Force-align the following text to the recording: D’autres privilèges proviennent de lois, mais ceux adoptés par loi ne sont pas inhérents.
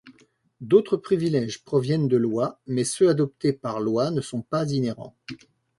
D’autres 0.61 0.97
privilèges 0.97 1.63
proviennent 1.63 2.07
de 2.07 2.17
lois, 2.17 2.59
mais 2.65 2.83
ceux 2.85 3.07
adoptés 3.07 3.53
par 3.53 3.79
loi 3.79 4.09
ne 4.09 4.21
sont 4.21 4.41
pas 4.41 4.65
inhérents. 4.71 5.15